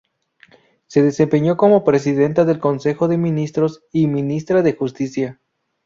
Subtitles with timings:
[0.87, 5.39] Se desempeñó como Presidenta del Consejo de Ministros y Ministra de Justicia.